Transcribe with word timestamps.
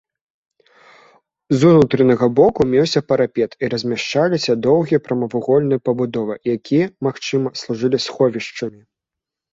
З 1.63 1.69
унутранага 1.71 2.25
боку 2.39 2.61
меўся 2.71 3.01
парапет 3.09 3.51
і 3.67 3.69
размяшчаліся 3.73 4.55
доўгія 4.67 5.03
прамавугольныя 5.09 5.79
пабудовы, 5.91 6.39
якія, 6.57 6.85
магчыма, 7.09 7.47
служылі 7.63 7.97
сховішчамі. 8.07 8.81